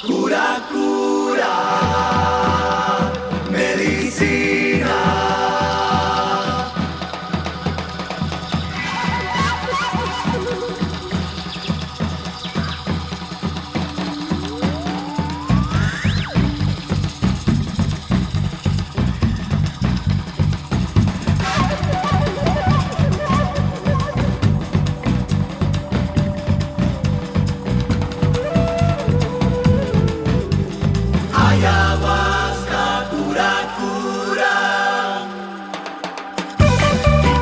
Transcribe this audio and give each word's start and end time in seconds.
Cura, 0.00 0.62
cura. 0.70 3.09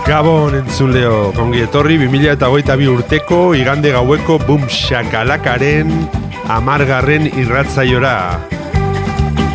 Gabon 0.08 0.54
entzuleo, 0.56 1.34
kongi 1.36 1.60
etorri 1.66 1.98
2008 2.00 2.76
bi 2.80 2.86
urteko 2.88 3.38
igande 3.52 3.90
gaueko 3.92 4.38
bum 4.40 4.62
shakalakaren 4.72 5.90
amargarren 6.48 7.26
irratzaiora. 7.28 8.14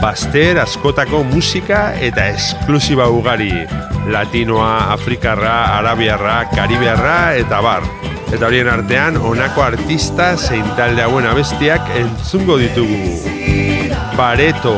Baster 0.00 0.58
askotako 0.62 1.20
musika 1.28 1.92
eta 2.00 2.24
esklusiba 2.32 3.08
ugari. 3.12 3.52
Latinoa, 4.08 4.92
Afrikarra, 4.96 5.76
Arabiarra, 5.78 6.44
Karibiarra 6.54 7.34
eta 7.36 7.60
bar. 7.60 7.84
Eta 8.32 8.46
horien 8.48 8.68
artean, 8.72 9.16
honako 9.20 9.62
artista 9.62 10.36
zein 10.40 10.64
talde 10.78 11.02
hauen 11.04 11.26
abestiak 11.28 11.92
entzungo 12.00 12.56
ditugu. 12.58 13.20
Bareto, 14.16 14.74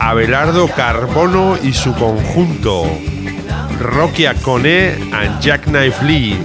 Abelardo 0.00 0.66
Carbono 0.66 1.58
y 1.62 1.74
su 1.74 1.94
conjunto, 1.94 2.90
Rocky 3.78 4.24
Acone 4.24 4.94
and 5.12 5.40
Jackknife 5.40 6.02
Lee, 6.04 6.38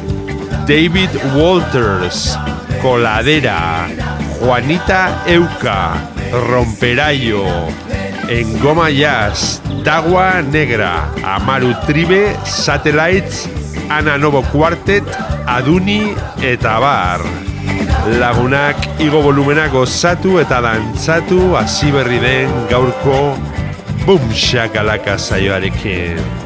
David 0.67 1.09
Walters, 1.35 2.37
Coladera, 2.81 3.87
Juanita 4.39 5.23
Euca, 5.25 5.93
Romperayo, 6.49 7.45
Engoma 8.27 8.89
Jazz, 8.89 9.61
Dagua 9.85 10.41
Negra, 10.41 11.09
Amaru 11.23 11.73
Tribe, 11.87 12.35
Satellites, 12.43 13.49
Ana 13.89 14.17
Novo 14.17 14.43
Quartet, 14.51 15.05
Aduni 15.47 16.13
eta 16.41 16.77
Bar. 16.79 17.54
Lagunak 18.21 19.01
igo 19.01 19.21
volumena 19.25 19.67
gozatu 19.73 20.39
eta 20.41 20.61
dantzatu 20.61 21.41
hasi 21.57 21.91
berri 21.95 22.21
den 22.21 22.57
gaurko 22.71 23.19
Boom 24.05 24.33
Shakalaka 24.33 25.17
saioarekin. 25.17 26.44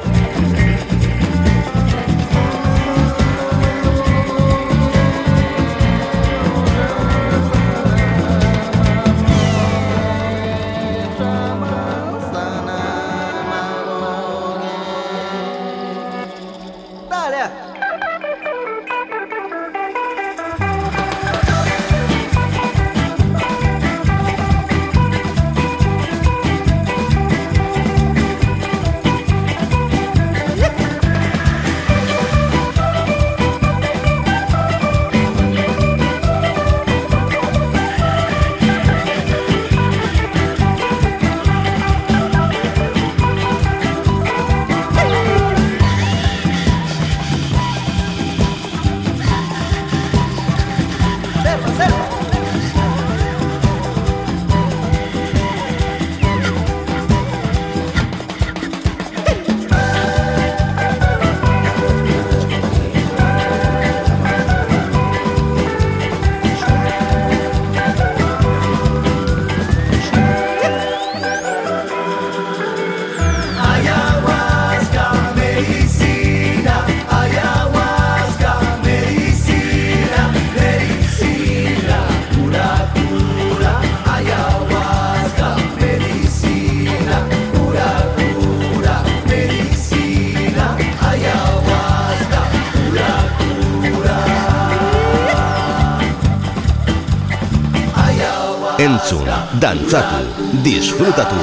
Danzatu, 99.59 100.23
disfrutatu, 100.63 101.35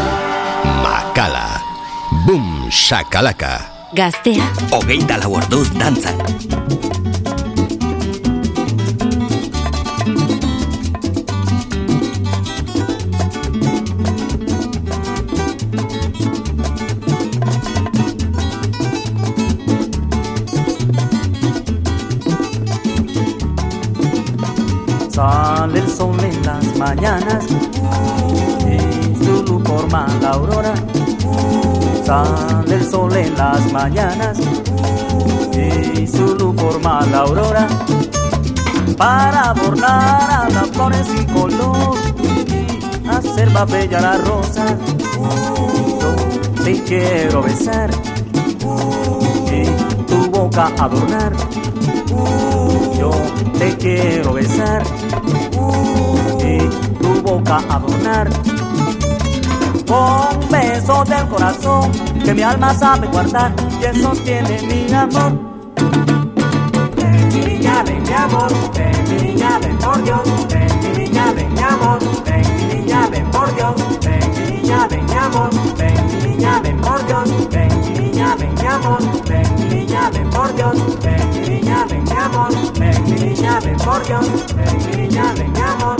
makala, 0.81 1.61
boom 2.25 2.65
shakalaka. 2.73 3.61
Gaztea, 3.93 4.49
hogeita 4.73 5.21
lau 5.21 5.37
orduz 5.37 5.69
dantzan. 5.77 6.17
Sale 25.13 25.79
el 25.81 25.89
sol 25.89 26.17
en 26.25 26.43
las 26.47 26.65
mañanas 26.81 27.66
las 33.57 33.73
mañanas 33.73 34.39
y 35.97 36.07
su 36.07 36.37
luz 36.37 36.55
forma 36.61 37.07
la 37.07 37.19
aurora 37.21 37.67
para 38.99 39.51
adornar 39.51 40.31
a 40.31 40.49
las 40.51 40.69
flores 40.71 41.07
y 41.19 41.25
color 41.33 41.97
y 43.03 43.09
hacer 43.09 43.51
más 43.53 43.67
la 43.71 44.19
rosa. 44.19 44.67
Yo 46.01 46.63
te 46.65 46.83
quiero 46.83 47.43
besar 47.43 47.91
y 49.51 50.05
tu 50.07 50.31
boca 50.31 50.71
adornar. 50.79 51.33
Yo 52.99 53.11
te 53.59 53.75
quiero 53.79 54.35
besar 54.35 54.83
y 56.45 56.59
tu 56.99 57.23
boca 57.23 57.63
adornar. 57.71 58.56
Con 59.87 60.49
beso 60.51 61.05
del 61.05 61.29
corazón 61.29 61.93
que 62.25 62.35
mi 62.35 62.43
alma 62.43 62.75
sabe 62.75 63.07
guardar 63.07 63.53
y 63.81 63.85
eso 63.85 64.11
tiene 64.25 64.61
mi 64.63 64.93
amor. 64.93 65.33
Ven 66.97 67.29
mi 67.29 67.41
niña, 67.47 67.83
ven 67.85 68.03
mi 68.03 68.13
amor, 68.13 68.53
ven 68.75 69.09
mi 69.09 69.33
niña, 69.33 69.59
ven 69.61 69.79
por 69.79 70.03
Dios, 70.03 70.23
ven 70.49 70.81
mi 70.83 71.05
niña, 71.05 71.33
ven 71.33 71.55
mi 71.55 71.61
ven 72.25 72.47
mi 72.69 72.93
ven 73.11 73.31
por 73.31 73.55
Dios, 73.55 73.75
ven 74.03 74.33
mi 74.35 74.61
niña, 74.61 74.89
ven 74.89 75.07
mi 75.07 75.15
ven 75.77 75.95
mi 76.23 76.37
ven 76.63 76.81
por 76.81 77.07
Dios, 77.07 77.49
ven 77.51 77.81
mi 77.85 77.99
niña, 77.99 78.35
ven 78.37 78.55
mi 78.55 78.67
amor, 78.67 79.01
ven 79.29 79.55
mi 79.55 79.69
niña, 79.69 80.11
ven 80.11 80.31
por 80.31 80.55
Dios, 80.57 80.99
ven 81.01 81.31
mi 81.31 81.49
niña, 81.49 81.87
ven 81.89 82.03
mi 82.03 82.11
ven 82.79 83.05
mi 83.05 83.19
ven 83.65 83.77
por 83.79 84.05
Dios, 84.05 84.27
ven 84.55 85.01
mi 85.01 85.96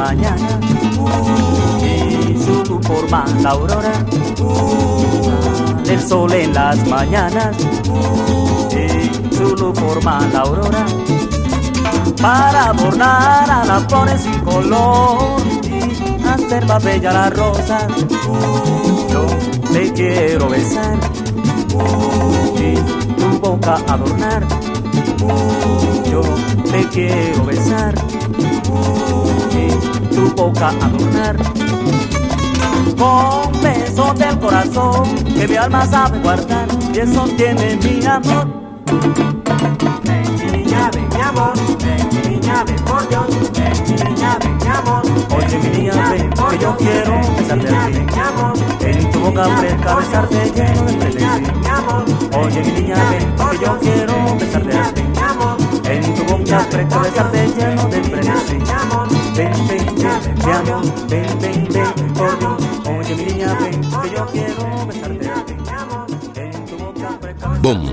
mañanas 0.00 0.56
y 1.82 2.38
su 2.42 2.80
forma 2.80 3.24
la 3.42 3.50
aurora. 3.50 3.92
El 5.86 6.00
sol 6.00 6.32
en 6.32 6.54
las 6.54 6.88
mañanas 6.88 7.54
y 8.82 9.34
su 9.36 9.74
forma 9.74 10.20
la 10.32 10.40
aurora. 10.40 10.86
Para 12.22 12.70
adornar 12.70 13.50
a 13.50 13.64
las 13.66 13.84
flores 13.88 14.22
sin 14.22 14.38
color 14.40 15.42
y 15.64 16.26
hacer 16.26 16.64
más 16.66 16.82
bella 16.82 17.12
la 17.12 17.30
rosa. 17.30 17.86
Yo 19.12 19.26
te 19.72 19.92
quiero 19.92 20.48
besar 20.48 20.98
y 22.56 22.74
tu 23.20 23.28
boca 23.40 23.74
adornar. 23.86 24.46
Yo 26.10 26.22
te 26.70 26.88
quiero 26.88 27.44
besar 27.44 27.94
boca 30.52 30.68
adornar. 30.68 31.36
Con 32.98 33.62
besos 33.62 34.18
del 34.18 34.38
corazón 34.38 35.24
que 35.24 35.48
mi 35.48 35.56
alma 35.56 35.86
sabe 35.86 36.18
guardar 36.20 36.66
y 36.92 36.98
eso 36.98 37.24
tiene 37.36 37.76
mi 37.76 38.04
amor. 38.04 38.46
Ven 40.04 40.36
mi 40.38 40.50
niña, 40.58 40.90
ven 40.92 41.08
mi 41.08 41.20
amor, 41.20 41.52
ven 41.84 42.08
mi 42.12 42.30
niña, 42.30 42.64
ven 42.64 42.84
por 42.84 43.08
Dios, 43.08 43.26
ven 43.52 43.72
mi 43.86 43.94
niña, 44.02 44.38
ven 44.40 44.56
mi 44.56 44.66
amor. 44.66 45.02
Oye 45.36 45.58
mi 45.58 45.68
niña, 45.78 46.10
ven 46.10 46.30
que 46.30 46.58
yo 46.58 46.76
quiero 46.76 47.20
besarte 47.36 47.68
a 47.68 47.86
ti. 47.86 48.86
En 48.86 49.10
tu 49.12 49.20
boca 49.20 49.44
fresca 49.56 49.94
besarte 49.96 50.52
lleno 50.54 50.82
de 50.82 50.92
frenesí. 50.98 51.52
Oye 52.36 52.60
mi 52.64 52.72
niña, 52.72 52.96
ven 53.10 53.36
que 53.36 53.64
yo 53.64 53.78
quiero 53.80 54.36
besarte 54.38 54.78
a 54.78 54.92
ti. 54.94 55.02
En 55.84 56.14
tu 56.14 56.24
boca 56.24 56.58
fresca 56.70 56.98
besarte 56.98 57.48
lleno 57.56 57.84
de 57.88 58.02
frenesí. 58.02 59.19
Ven, 59.40 59.52
ven, 59.68 59.94
mi 59.94 60.04
amor, 60.52 60.82
ven, 61.08 61.40
ven, 61.40 61.40
ven, 61.40 61.68
Dios. 61.68 61.94
Oye 62.86 63.14
mi 63.14 63.24
niña, 63.24 63.54
ven 63.54 63.80
que 63.80 64.10
yo 64.14 64.26
quiero 64.26 64.86
besarte 64.86 65.30
a 65.30 65.44
ti. 65.46 65.54
En 66.36 66.66
tu 66.66 66.76
boca 66.76 67.16
fresca 67.22 67.48
Bum, 67.62 67.88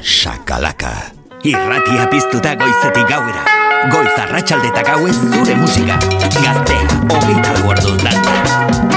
shakalaka. 0.00 1.12
Irratia 1.42 2.08
piztuta 2.08 2.54
goizetik 2.54 3.08
gauera. 3.08 3.44
Goiz 3.90 4.16
arratsaldeta 4.22 4.84
gauez 4.84 5.16
zure 5.16 5.56
musika. 5.56 5.98
Gaztea, 6.20 6.86
hogeita 7.10 7.52
lau 7.54 7.70
orduz 7.70 7.96
dantza. 8.00 8.93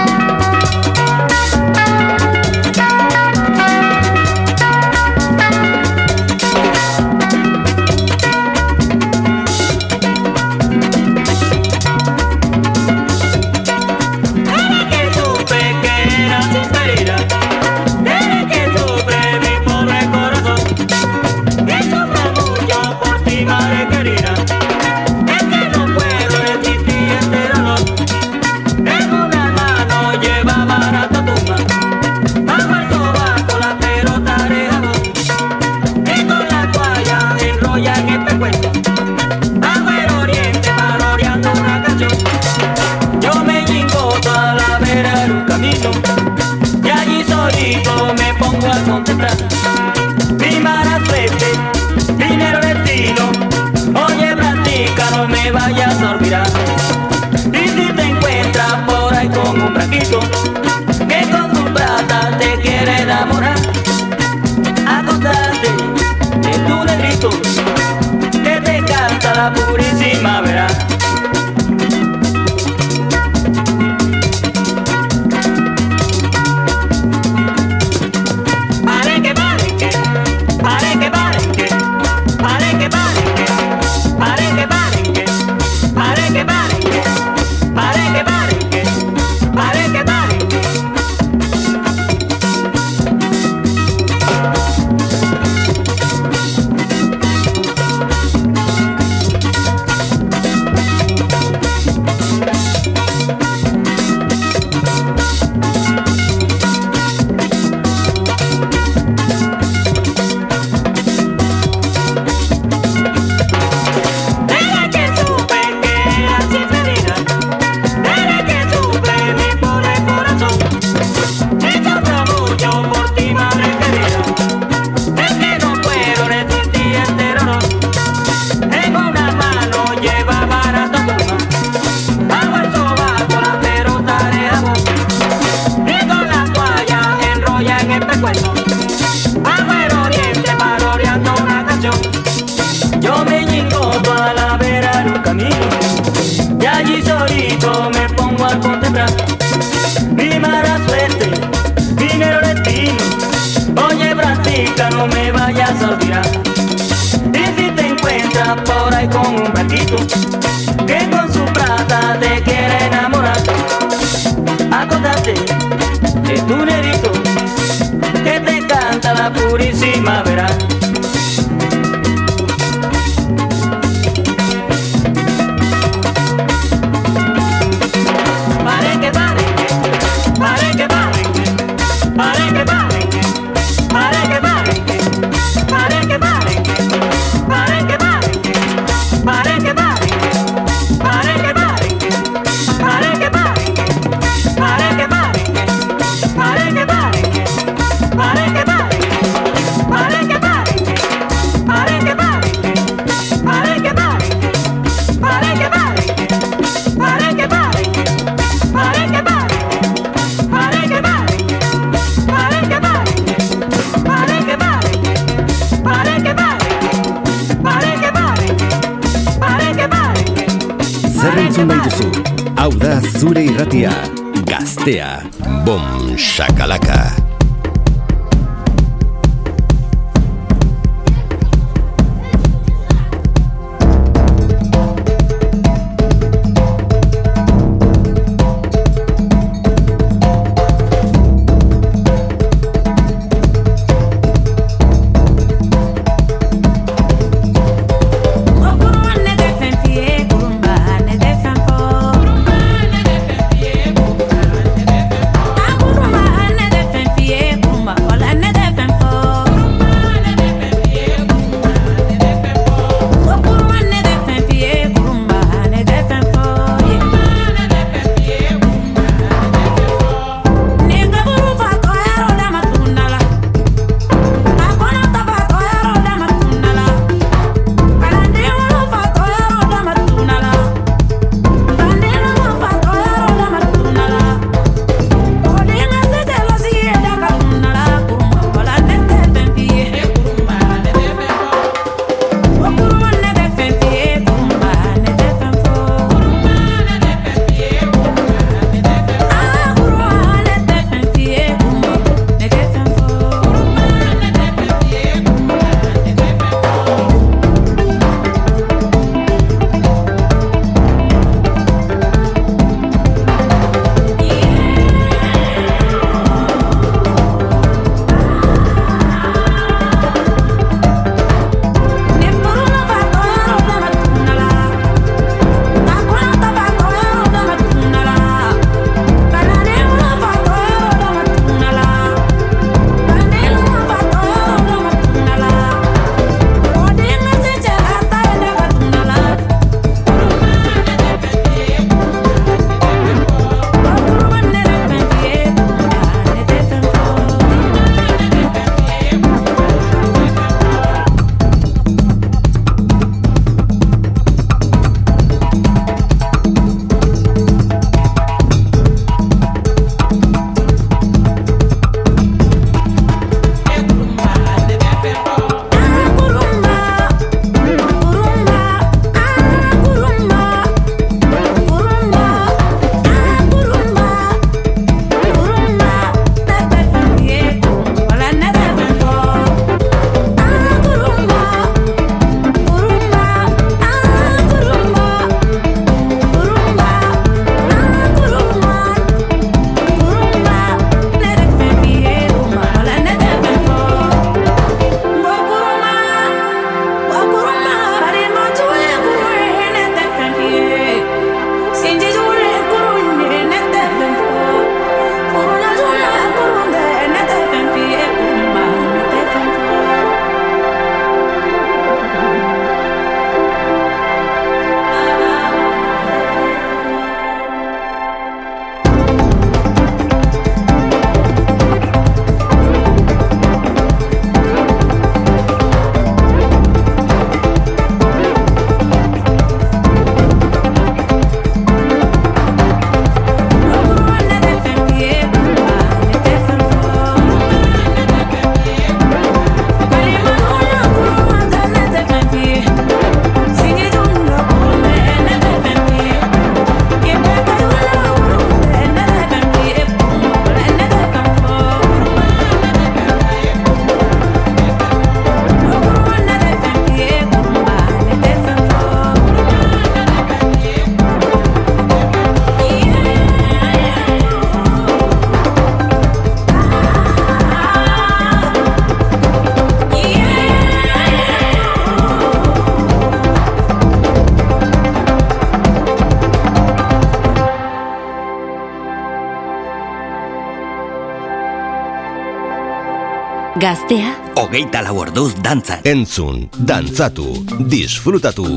Gaztea, 483.67 484.13
Hogeita 484.39 484.79
lau 484.79 484.93
orduz 485.01 485.33
dantzan. 485.43 485.81
Entzun, 485.83 486.45
dantzatu, 486.69 487.25
disfrutatu. 487.67 488.47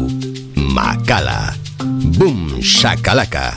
Makala. 0.54 1.50
Boom 2.14 2.60
shakalaka. 2.62 3.48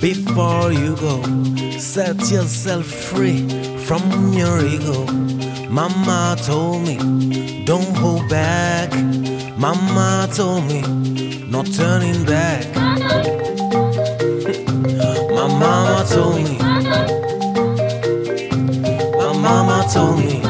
Before 0.00 0.72
you 0.72 0.96
go, 0.96 1.22
set 1.78 2.16
yourself 2.30 2.86
free 2.86 3.46
from 3.84 4.32
your 4.32 4.64
ego. 4.64 5.04
Mama 5.68 6.36
told 6.42 6.86
me, 6.86 6.96
don't 7.66 7.94
hold 7.96 8.26
back. 8.30 8.90
Mama 9.58 10.26
told 10.34 10.64
me, 10.64 10.80
not 11.50 11.66
turning 11.66 12.24
back. 12.24 12.74
My 12.74 12.98
mama 15.60 16.04
told 16.08 16.36
me, 16.36 16.56
my 19.18 19.32
mama 19.38 19.84
told 19.92 20.18
me, 20.18 20.40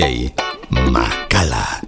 DJ 0.00 0.32
Makala. 0.88 1.84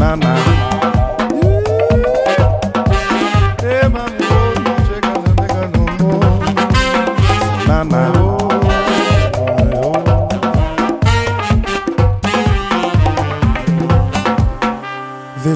Funana. 0.00 0.61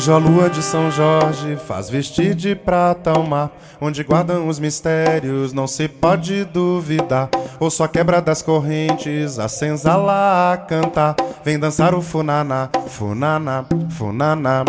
Vejo 0.07 0.15
a 0.15 0.19
lua 0.19 0.49
de 0.49 0.63
São 0.63 0.89
Jorge, 0.89 1.57
faz 1.67 1.91
vestir 1.91 2.33
de 2.33 2.55
prata 2.55 3.19
o 3.19 3.27
mar, 3.27 3.51
onde 3.81 4.05
guardam 4.05 4.47
os 4.47 4.57
mistérios, 4.57 5.53
não 5.53 5.67
se 5.67 5.89
pode 5.89 6.45
duvidar. 6.45 7.29
Ouço 7.59 7.83
a 7.83 7.89
quebra 7.89 8.23
das 8.23 8.41
correntes, 8.41 9.41
a 9.41 9.49
senzala 9.49 10.53
a 10.53 10.57
cantar, 10.59 11.17
vem 11.45 11.59
dançar 11.59 11.93
o 11.93 12.01
funaná, 12.01 12.69
funaná, 12.87 13.65
funaná. 13.99 14.65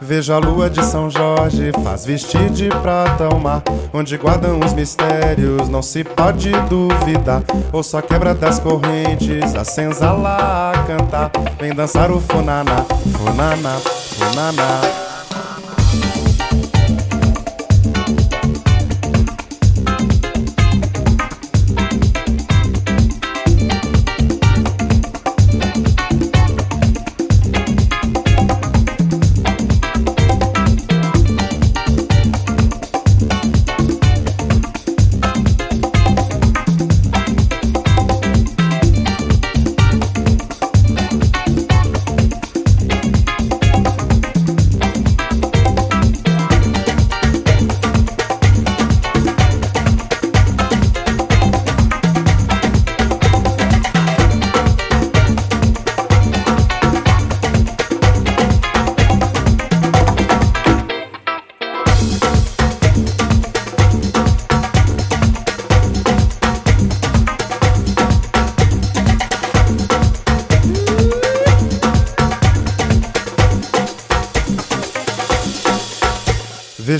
Vejo 0.00 0.32
a 0.32 0.38
lua 0.38 0.70
de 0.70 0.84
São 0.84 1.10
Jorge, 1.10 1.72
faz 1.82 2.06
vestir 2.06 2.48
de 2.50 2.68
prata 2.68 3.34
o 3.34 3.40
mar, 3.40 3.64
onde 3.92 4.16
guardam 4.16 4.60
os 4.60 4.72
mistérios, 4.72 5.68
não 5.68 5.82
se 5.82 6.04
pode 6.04 6.52
duvidar. 6.68 7.42
Ouço 7.72 7.96
a 7.96 8.02
quebra 8.02 8.36
das 8.36 8.60
correntes, 8.60 9.52
a 9.56 9.64
senzala 9.64 10.70
a 10.70 10.84
cantar, 10.84 11.32
vem 11.58 11.74
dançar 11.74 12.12
o 12.12 12.20
funaná, 12.20 12.84
funaná, 13.18 13.80
my 14.18 14.50
mouth. 14.52 15.05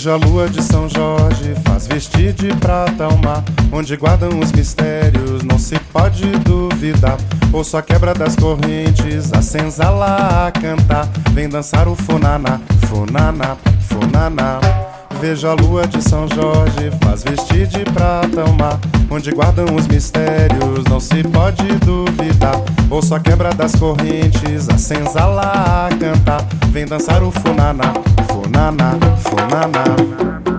A 0.08 0.14
lua 0.14 0.48
de 0.48 0.62
São 0.62 0.88
Jorge, 0.88 1.56
faz 1.64 1.88
vestir 1.88 2.32
de 2.32 2.54
prata 2.58 3.08
o 3.08 3.18
mar, 3.18 3.42
onde 3.72 3.96
guardam 3.96 4.38
os 4.38 4.52
mistérios, 4.52 5.42
não 5.42 5.58
se 5.58 5.80
pode 5.92 6.24
duvidar. 6.38 7.16
Ouço 7.52 7.76
a 7.76 7.82
quebra 7.82 8.14
das 8.14 8.36
correntes, 8.36 9.32
a 9.32 9.42
senzala 9.42 10.46
a 10.46 10.52
cantar, 10.52 11.08
vem 11.32 11.48
dançar 11.48 11.88
o 11.88 11.96
funaná, 11.96 12.60
funaná, 12.86 13.56
funaná. 13.80 14.85
Vejo 15.20 15.48
a 15.48 15.54
lua 15.54 15.86
de 15.86 16.02
São 16.02 16.28
Jorge, 16.28 16.90
faz 17.02 17.22
vestir 17.22 17.66
de 17.66 17.84
prata 17.84 18.44
o 18.44 18.52
mar, 18.52 18.78
onde 19.10 19.30
guardam 19.30 19.74
os 19.74 19.86
mistérios, 19.86 20.84
não 20.88 21.00
se 21.00 21.22
pode 21.24 21.64
duvidar. 21.76 22.60
Ouço 22.90 23.14
a 23.14 23.20
quebra 23.20 23.50
das 23.50 23.74
correntes, 23.74 24.68
a 24.68 24.78
senzala 24.78 25.42
a 25.86 25.88
cantar, 25.96 26.46
vem 26.70 26.86
dançar 26.86 27.22
o 27.22 27.30
funaná, 27.30 27.94
funaná, 28.28 28.98
funaná. 29.18 30.55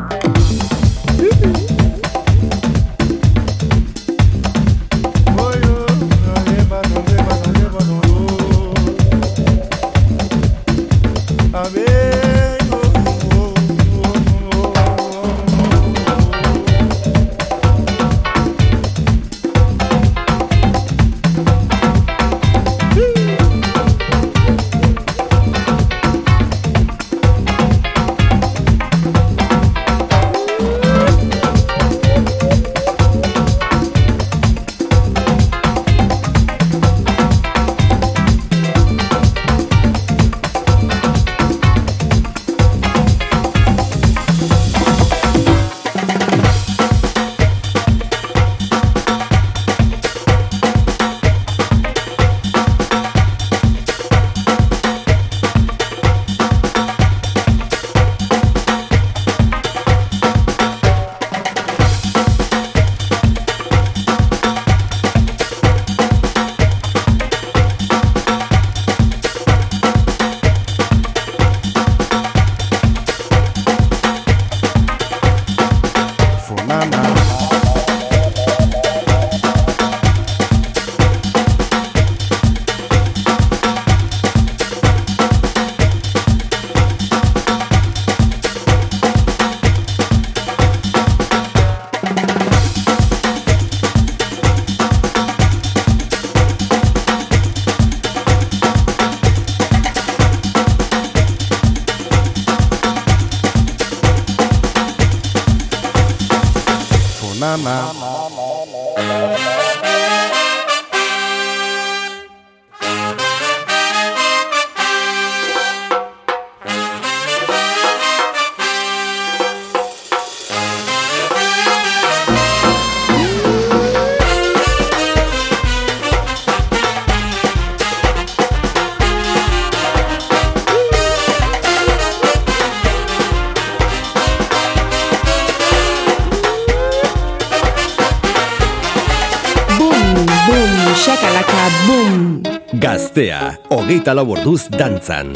Hogeita 144.08 144.13
lau 144.15 144.32
orduz 144.32 144.70
dantzan. 144.72 145.36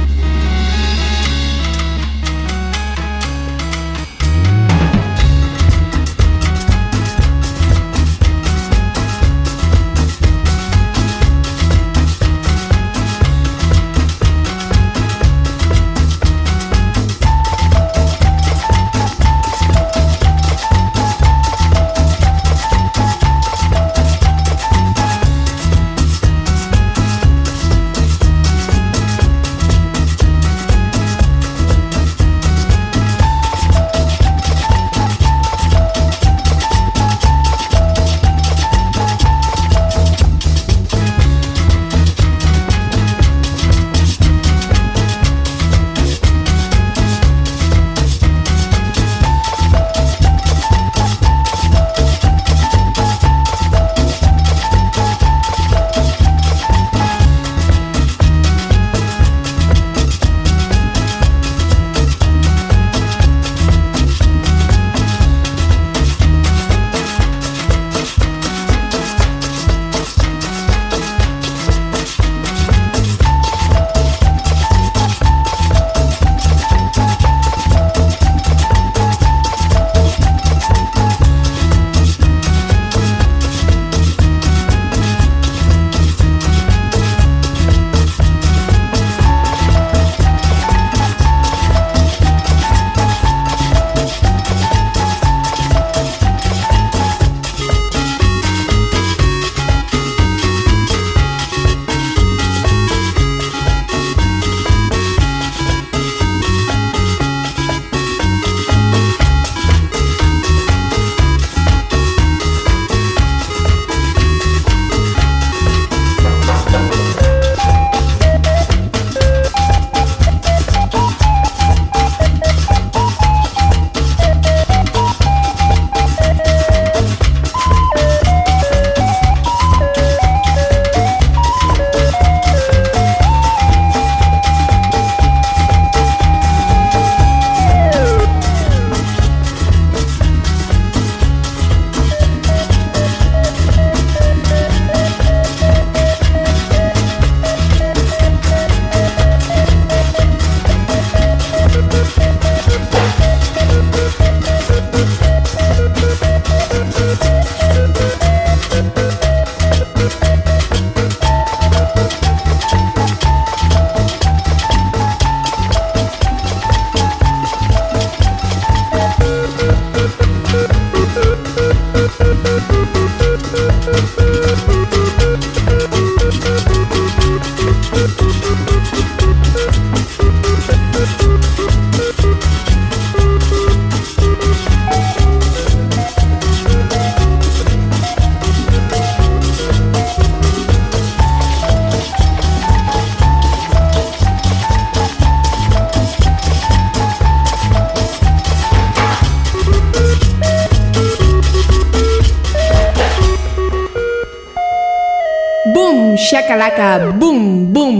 shakalaka, 206.29 207.11
boom, 207.17 207.71
boom. 207.73 207.97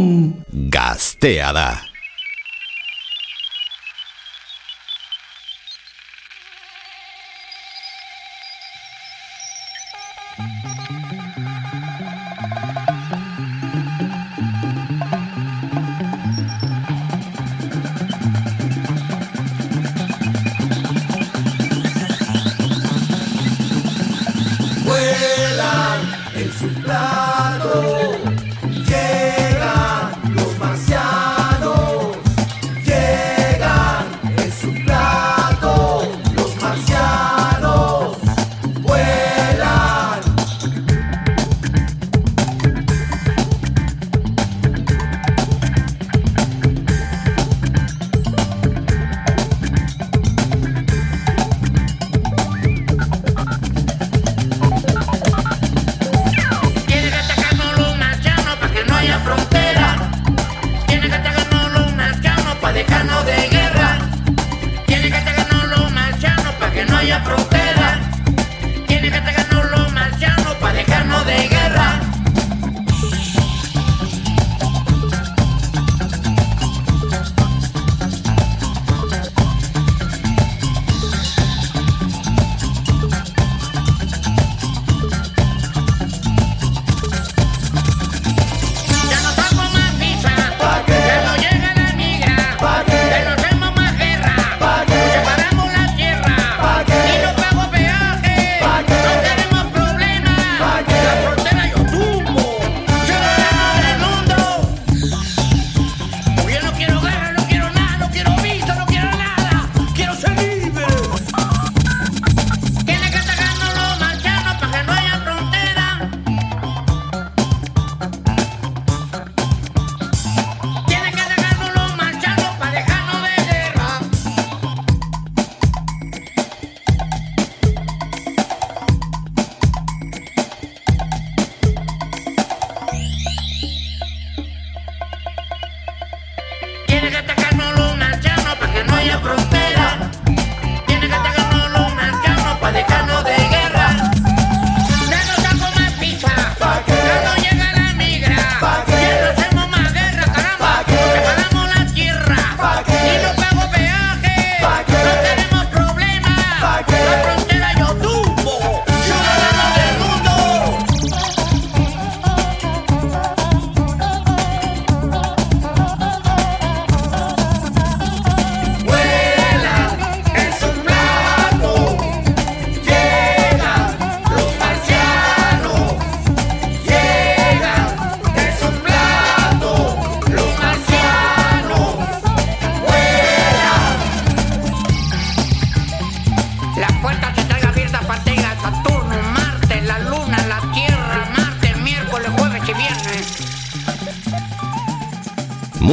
Gaztea 0.69 1.51
da. 1.51 1.90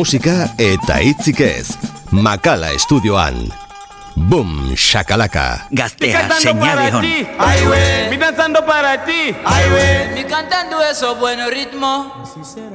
musika 0.09 0.49
eta 0.57 0.95
hitzik 1.05 1.41
ez. 1.45 1.75
Makala 2.11 2.71
estudioan. 2.73 3.53
Boom, 4.17 4.73
shakalaka. 4.75 5.67
Gastea, 5.71 6.23
señal 6.41 6.79
viejón. 6.79 7.05
Ay, 7.39 7.61
mi 8.09 8.17
danzando 8.17 8.65
para 8.65 9.05
ti. 9.05 9.37
Ay, 9.45 9.65
güey. 9.69 10.25
Cantando 10.27 10.81
esos 10.81 11.19
buenos 11.21 11.51
ritmos. 11.51 12.07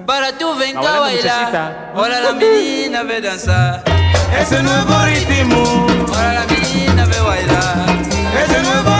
Para 0.06 0.38
tú 0.38 0.56
venga 0.60 0.98
a 0.98 1.00
bailar. 1.00 1.92
Ahora 1.96 2.20
la 2.20 2.34
menina 2.34 3.02
ve 3.02 3.20
danzar. 3.20 3.84
Ese 4.40 4.62
nuevo 4.62 4.94
ritmo. 5.06 5.88
Ahora 6.14 6.34
la 6.34 6.46
menina 6.46 7.06
ve 7.06 7.20
bailar. 7.20 7.98
Ese 8.44 8.62
nuevo 8.62 8.93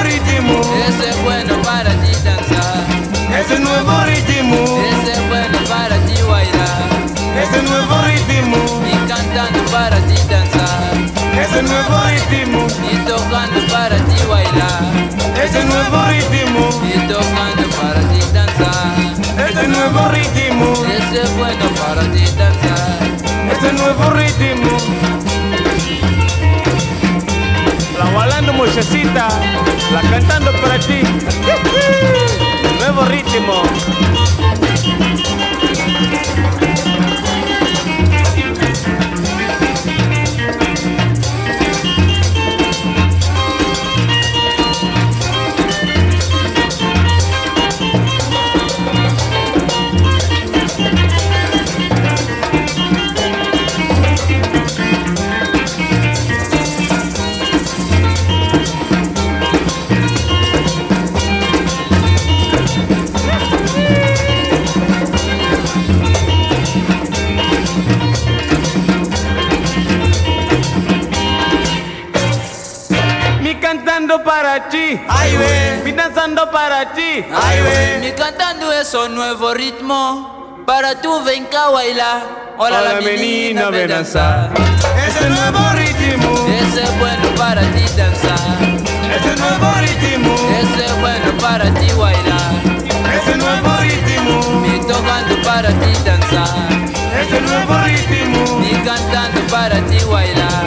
noche 21.14 21.30
bueno 21.38 21.66
para 21.76 22.02
ti 22.12 22.24
danzar. 22.38 23.52
Este 23.52 23.74
nuevo 23.74 24.10
ritmo. 24.12 24.78
La 27.98 28.06
balando 28.12 28.54
muchachita, 28.54 29.28
la 29.94 30.02
cantando 30.02 30.52
para 30.62 30.80
ti. 30.80 31.02
Nuevo 32.80 33.06
ritmo. 33.06 34.63
ti, 74.74 75.00
ay 75.08 75.36
güey. 75.38 75.84
Mi 75.86 75.92
danzando 75.92 76.50
para 76.50 76.94
ti, 76.94 77.24
ay. 77.32 78.00
Mi 78.02 78.12
cantando 78.14 78.72
esos 78.74 79.08
nuevos 79.10 79.54
ritmos 79.56 80.28
para 80.66 81.00
tu 81.00 81.24
venga 81.24 81.66
a 81.66 81.70
bailar. 81.70 82.22
Hola, 82.58 82.82
la 82.82 82.94
menina, 82.96 83.70
menina 83.70 83.70
ven 83.70 83.88
danzar. 83.90 84.50
Ese 85.08 85.30
nuevo 85.30 85.64
ritmo, 85.82 86.32
ese 86.62 86.82
es 86.88 87.00
bueno 87.00 87.28
para 87.38 87.62
ti 87.74 87.86
danzar. 87.96 88.40
Ese 89.16 89.32
nuevo 89.42 89.70
ritmo, 89.86 90.34
ese 90.62 90.86
es 90.86 90.96
bueno 91.02 91.30
para 91.40 91.66
ti 91.80 91.88
bailar. 91.94 92.52
Ese 93.18 93.38
nuevo 93.38 93.72
ritmo, 93.88 94.36
me 94.62 94.80
tocando 94.92 95.36
para 95.44 95.70
ti 95.70 95.92
danzar. 96.04 96.50
Ese 97.22 97.40
nuevo 97.42 97.76
ritmo, 97.86 98.60
mi 98.60 98.72
cantando 98.88 99.42
para 99.52 99.78
ti 99.90 100.00
bailar. 100.06 100.64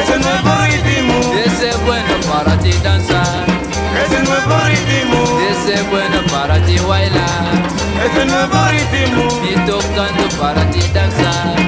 Ese 0.00 0.18
nuevo 0.18 0.52
ritmo, 0.64 1.16
ese 1.44 1.76
bueno 1.84 2.03
para 2.30 2.58
ti 2.58 2.72
danzar. 2.82 3.46
ese 4.04 4.22
nuevo 4.22 4.56
ritmo, 4.66 5.40
Ese 5.50 5.74
es 5.74 5.90
bueno 5.90 6.18
para 6.30 6.64
ti 6.64 6.76
bailar. 6.78 7.52
ese 8.04 8.24
nuevo 8.26 8.58
ritmo, 8.70 9.40
Mi 9.42 9.54
tocando 9.66 10.28
para 10.40 10.68
ti 10.70 10.80
danzar. 10.92 11.63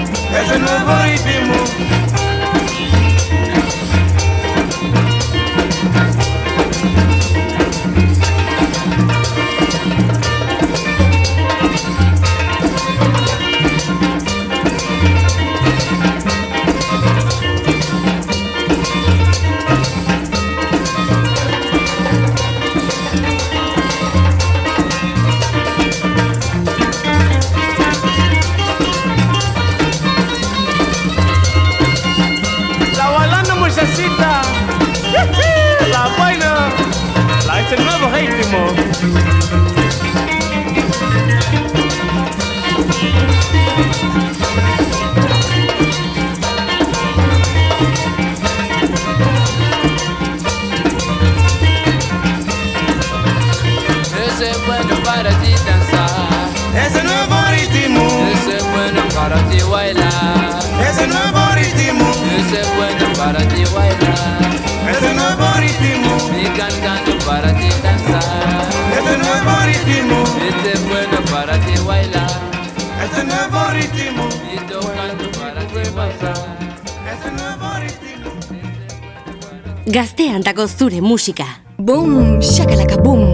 Musika. 81.27 81.47
Boom, 81.79 82.41
shakalaka 82.41 82.97
boom. 83.03 83.26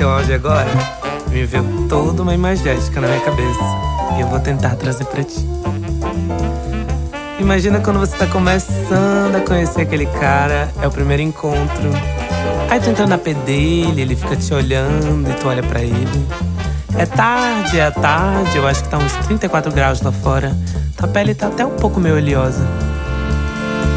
Teu 0.00 0.08
áudio 0.08 0.34
agora, 0.34 0.66
me 1.28 1.44
veio 1.44 1.86
toda 1.86 2.22
uma 2.22 2.32
imagética 2.32 3.02
na 3.02 3.06
minha 3.06 3.20
cabeça. 3.20 3.60
E 4.16 4.22
eu 4.22 4.26
vou 4.28 4.40
tentar 4.40 4.74
trazer 4.76 5.04
pra 5.04 5.22
ti. 5.22 5.46
Imagina 7.38 7.80
quando 7.80 8.00
você 8.00 8.16
tá 8.16 8.26
começando 8.26 9.36
a 9.36 9.40
conhecer 9.40 9.82
aquele 9.82 10.06
cara, 10.06 10.70
é 10.80 10.86
o 10.86 10.90
primeiro 10.90 11.22
encontro. 11.22 11.90
Aí 12.70 12.80
tu 12.80 12.88
entra 12.88 13.06
na 13.06 13.18
pé 13.18 13.34
dele, 13.34 14.00
ele 14.00 14.16
fica 14.16 14.36
te 14.36 14.54
olhando 14.54 15.30
e 15.30 15.34
tu 15.34 15.46
olha 15.46 15.62
pra 15.62 15.82
ele. 15.82 16.26
É 16.96 17.04
tarde, 17.04 17.78
é 17.78 17.90
tarde, 17.90 18.56
eu 18.56 18.66
acho 18.66 18.82
que 18.82 18.88
tá 18.88 18.96
uns 18.96 19.12
34 19.26 19.70
graus 19.70 20.00
lá 20.00 20.10
fora. 20.10 20.56
Tua 20.96 21.08
pele 21.08 21.34
tá 21.34 21.48
até 21.48 21.66
um 21.66 21.76
pouco 21.76 22.00
meio 22.00 22.16
oleosa. 22.16 22.66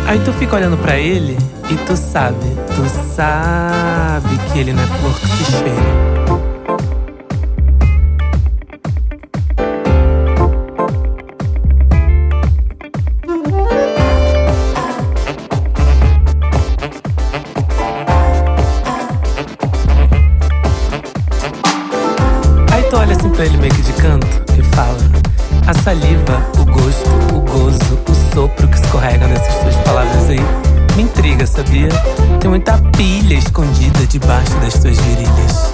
Aí 0.05 0.19
tu 0.19 0.33
fica 0.33 0.57
olhando 0.57 0.77
pra 0.77 0.97
ele 0.97 1.37
e 1.71 1.77
tu 1.77 1.95
sabe, 1.95 2.45
tu 2.75 2.89
sabe 3.15 4.37
que 4.51 4.59
ele 4.59 4.73
não 4.73 4.83
é 4.83 4.87
flor 4.87 5.19
que 5.19 5.27
se 5.27 5.51
cheira. 5.51 6.12
Das 34.63 34.75
tuas 34.75 34.97
virilhas. 34.97 35.73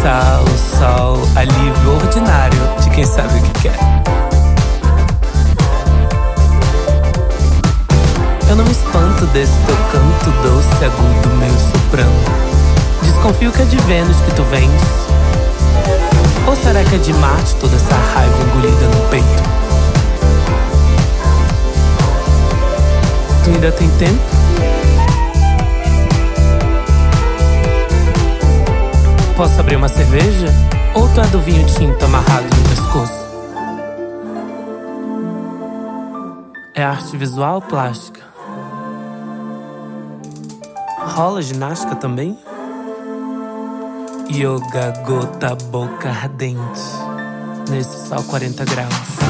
Sal, 0.00 0.44
sol, 0.78 1.20
alívio 1.36 1.94
ordinário 1.94 2.58
de 2.82 2.88
quem 2.88 3.04
sabe 3.04 3.38
o 3.38 3.42
que 3.42 3.60
quer. 3.60 3.78
Eu 8.48 8.56
não 8.56 8.64
me 8.64 8.70
espanto 8.70 9.26
desse 9.26 9.52
teu 9.66 9.76
canto 9.92 10.30
doce, 10.42 10.84
agudo, 10.86 11.36
meio 11.36 11.52
soprano. 11.52 12.24
Desconfio 13.02 13.52
que 13.52 13.60
é 13.60 13.66
de 13.66 13.76
Vênus 13.82 14.16
que 14.22 14.34
tu 14.34 14.42
vens. 14.44 14.70
Ou 16.46 16.56
será 16.56 16.82
que 16.82 16.94
é 16.94 16.98
de 16.98 17.12
Marte 17.12 17.54
toda 17.56 17.76
essa 17.76 17.94
raiva 18.14 18.42
engolida 18.42 18.86
no 18.86 19.08
peito? 19.10 19.42
Tu 23.44 23.50
ainda 23.50 23.70
tem 23.72 23.88
tempo? 23.98 24.39
Posso 29.40 29.58
abrir 29.58 29.76
uma 29.76 29.88
cerveja? 29.88 30.48
Ou 30.94 31.08
tu 31.14 31.18
é 31.22 31.26
do 31.28 31.40
vinho 31.40 31.66
tinto 31.66 32.04
amarrado 32.04 32.44
no 32.44 32.68
pescoço? 32.68 33.26
É 36.74 36.82
arte 36.82 37.16
visual 37.16 37.62
plástica? 37.62 38.20
Rola 41.14 41.40
ginástica 41.40 41.96
também? 41.96 42.38
Yoga, 44.30 44.92
gota, 45.06 45.54
boca 45.70 46.10
ardente. 46.10 46.82
Nesse 47.70 48.08
sol 48.08 48.22
40 48.24 48.62
graus. 48.66 49.29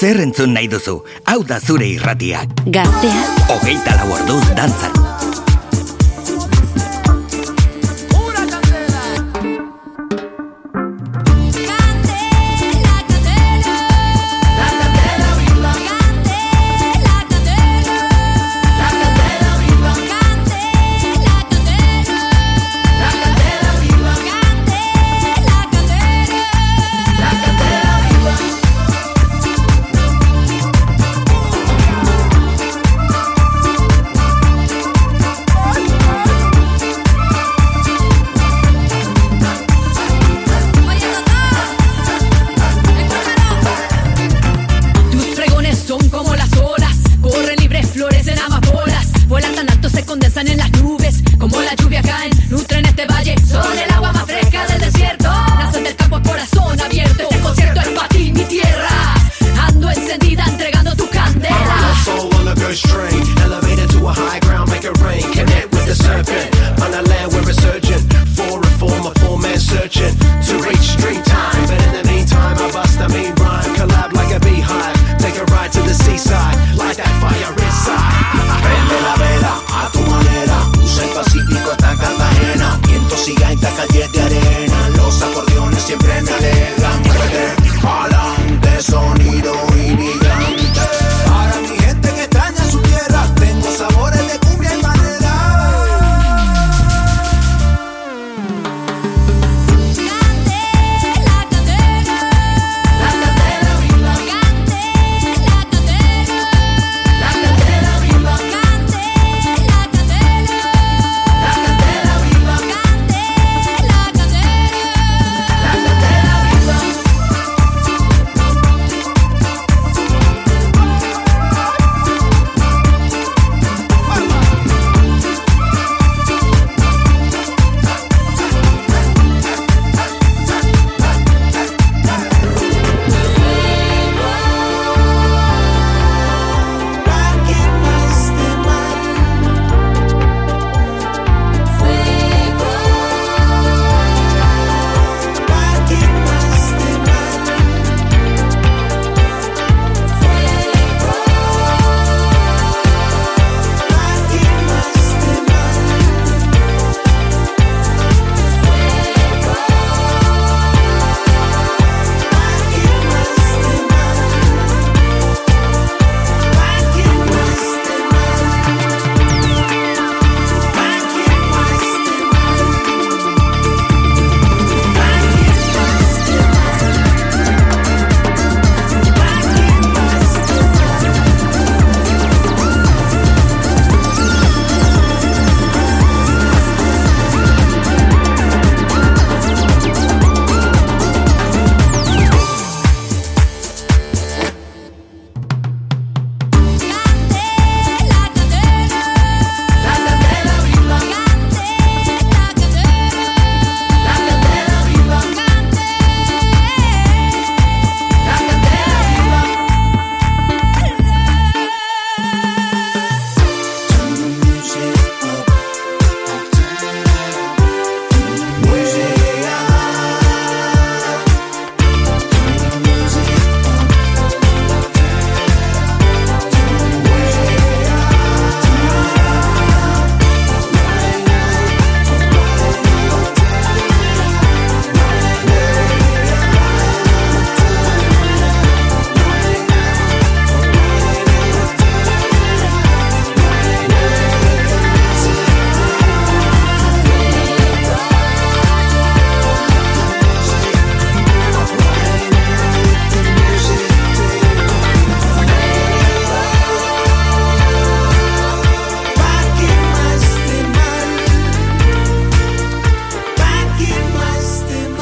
zer 0.00 0.20
entzun 0.24 0.54
nahi 0.56 0.68
duzu, 0.72 0.94
hau 1.28 1.40
da 1.44 1.60
zure 1.60 1.90
irratia. 1.92 2.46
Gaztea. 2.64 3.22
Ogeita 3.58 4.00
lau 4.00 4.12
orduz 4.16 4.44
dantzan. 4.56 5.09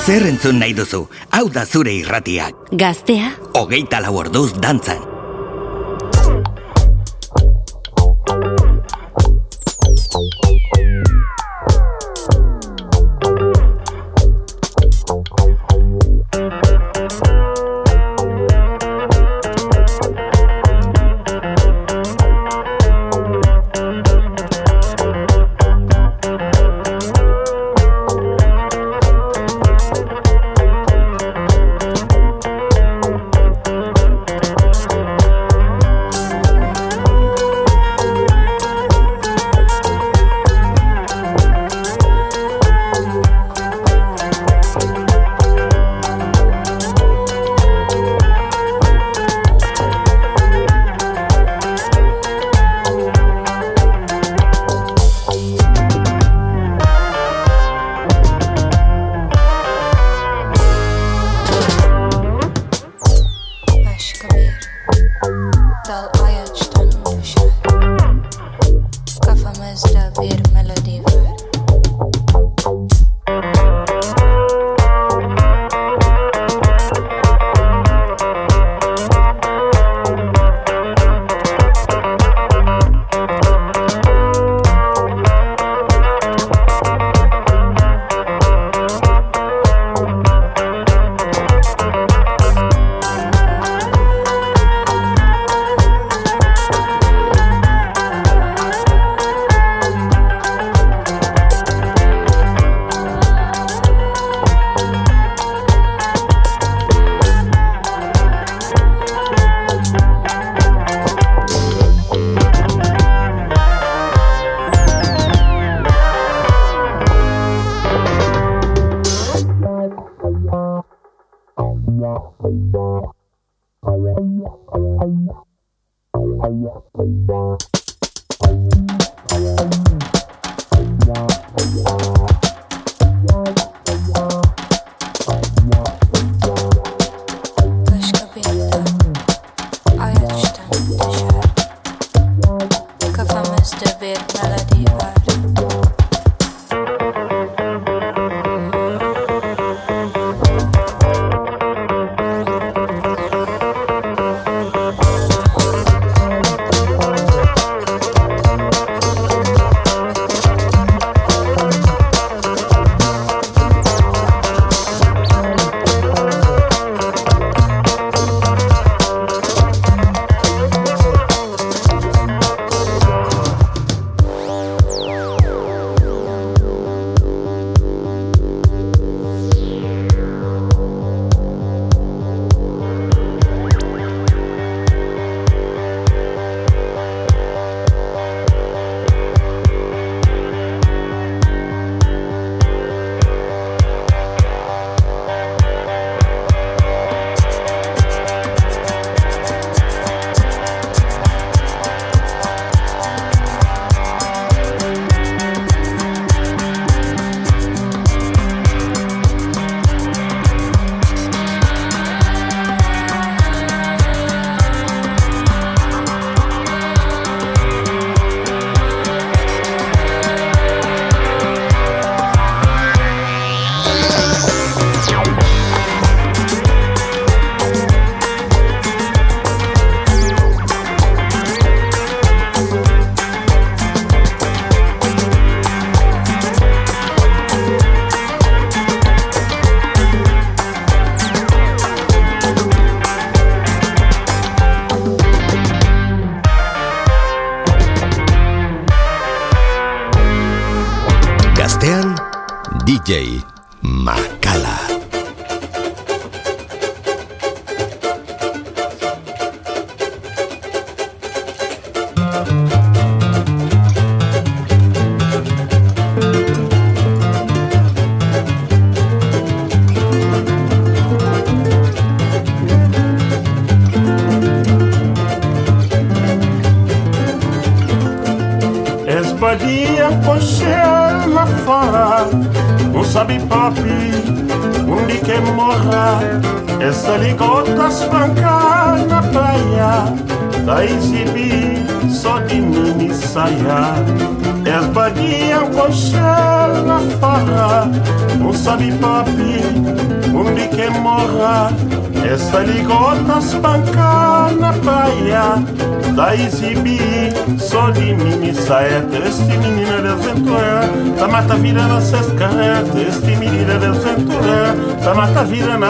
Zer 0.09 0.25
entzun 0.25 0.57
nahi 0.57 0.73
duzu, 0.73 1.03
hau 1.37 1.43
da 1.53 1.67
zure 1.69 1.93
irratiak. 1.93 2.71
Gaztea. 2.81 3.35
Ogeita 3.61 4.01
lau 4.01 4.15
orduz 4.23 4.55
dantzan. 4.57 5.18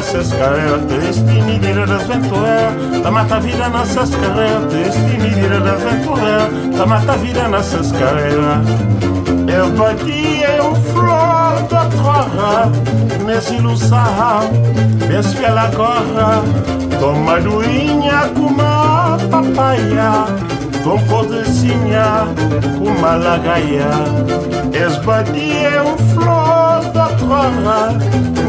nossas 0.09 0.33
carretas, 0.33 1.17
timidera 1.17 1.87
das 1.87 2.03
ventoé. 2.07 3.01
Da 3.03 3.11
mata 3.11 3.41
vida 3.41 3.69
nossas 3.69 4.11
carretas, 4.11 4.95
timidera 4.95 5.61
das 5.61 5.83
ventoé. 5.83 6.77
Da 6.79 6.87
mata 6.87 7.13
vida 7.19 7.47
nossas 7.49 7.93
carretas. 7.93 8.89
Eu 9.47 9.67
é 10.45 10.59
eu 10.61 10.75
flor 10.75 11.63
da 11.69 11.85
torra, 11.97 12.73
nesse 13.25 13.57
luçarra, 13.59 14.41
penso 15.07 15.37
que 15.37 15.45
ela 15.45 15.71
corra. 15.73 16.43
Toma 16.99 17.41
doinha 17.41 18.31
com 18.35 18.47
uma 18.47 19.19
papaya, 19.31 20.25
com 20.85 20.99
cordecinha, 21.07 22.27
com 22.79 22.85
uma 22.85 23.15
lagaia. 23.15 23.91
é 24.73 25.83
o 25.83 25.97
flor 26.15 26.48
corra, 27.29 27.93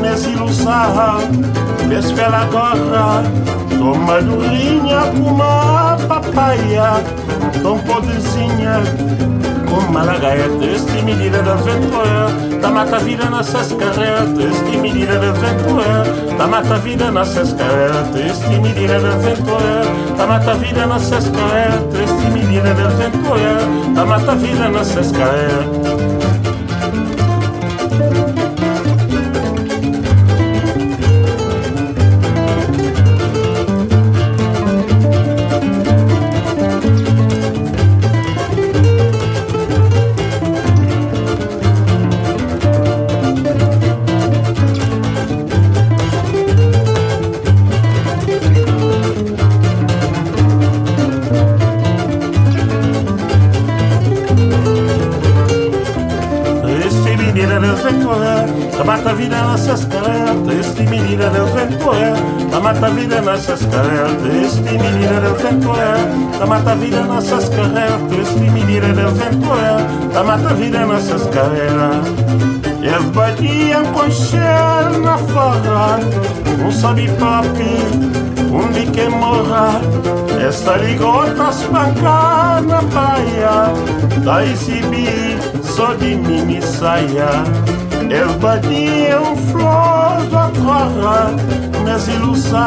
nesse 0.02 0.30
luçarra, 0.30 1.20
espera 1.92 2.48
corra, 2.52 3.24
toma 3.78 4.22
durinha 4.22 5.02
com 5.12 5.34
uma 5.34 5.98
papaya, 6.08 7.04
tão 7.62 7.78
podrezinha, 7.80 8.82
com 9.70 9.92
malagaetes 9.92 10.84
que 10.86 11.02
medida 11.04 11.38
é 11.38 11.44
da 11.44 11.56
ventoia, 11.56 12.60
da 12.62 12.70
mata 12.70 13.00
vida 13.00 13.26
nossas 13.26 13.72
carretas. 13.74 14.62
Que 14.70 14.78
medida 14.78 15.14
é 15.14 15.20
da 15.20 15.32
ventoia, 15.32 16.38
da 16.38 16.48
mata 16.48 16.76
vida 16.78 17.12
nossas 17.12 17.54
carretas. 17.54 18.38
Que 18.48 18.60
medida 18.60 18.94
é 18.94 19.00
da 19.00 19.12
ventoia, 19.12 20.18
da 20.18 20.26
mata 20.26 20.54
vida 20.56 20.88
nossas 20.88 21.30
carretas. 21.30 22.12
Que 22.12 22.32
medida 22.32 22.74
da 22.74 22.88
ventoia, 22.88 23.94
da 23.94 24.06
mata 24.06 24.36
vida 24.36 24.70
nossas 24.70 25.12
carretas. 25.12 26.29
Não 76.58 76.72
sabe, 76.72 77.08
papi, 77.20 77.78
um 78.52 78.72
dique 78.72 79.08
morra. 79.10 79.82
Esta 80.48 80.78
na 82.62 82.82
praia, 82.84 83.74
daí 84.24 84.56
se 84.56 84.72
exibir 84.72 85.38
só 85.64 85.94
de 85.94 86.16
mini 86.16 86.62
saia. 86.62 87.30
Da 90.32 90.50
terra 90.50 91.32
Nas 91.86 92.08
ilusão 92.08 92.60